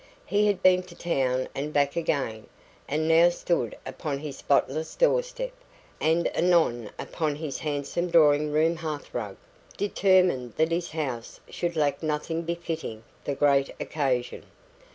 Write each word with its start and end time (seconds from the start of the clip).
He 0.25 0.47
had 0.47 0.63
been 0.63 0.81
to 0.85 0.95
town 0.95 1.47
and 1.53 1.71
back 1.71 1.95
again, 1.95 2.47
and 2.87 3.07
now 3.07 3.29
stood 3.29 3.77
upon 3.85 4.17
his 4.17 4.37
spotless 4.37 4.95
doorstep, 4.95 5.51
and 5.99 6.27
anon 6.35 6.89
upon 6.97 7.35
his 7.35 7.59
handsome 7.59 8.09
drawing 8.09 8.51
room 8.51 8.77
hearthrug, 8.77 9.37
determined 9.77 10.55
that 10.55 10.71
his 10.71 10.89
house 10.89 11.39
should 11.51 11.75
lack 11.75 12.01
nothing 12.01 12.41
befitting 12.41 13.03
the 13.25 13.35
great 13.35 13.69
occasion. 13.79 14.45